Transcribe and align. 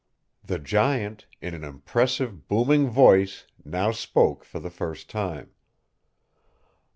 The 0.43 0.57
giant, 0.57 1.27
in 1.43 1.53
an 1.53 1.63
impressive, 1.63 2.47
booming 2.47 2.89
voice, 2.89 3.45
now 3.63 3.91
spoke 3.91 4.43
for 4.43 4.59
the 4.59 4.71
first 4.71 5.11
time. 5.11 5.51